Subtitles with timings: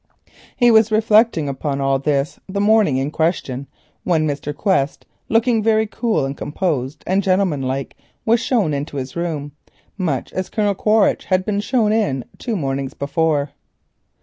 [0.57, 3.67] He was reflecting upon all this on the morning in question
[4.03, 4.51] when Mr.
[4.51, 9.51] Quest, looking very cool, composed and gentlemanlike, was shown into his room,
[9.99, 13.51] much as Colonel Quaritch had been shown in two mornings before.